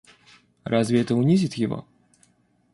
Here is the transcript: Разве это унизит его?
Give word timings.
Разве 0.63 0.99
это 0.99 1.13
унизит 1.15 1.53
его? 1.53 1.85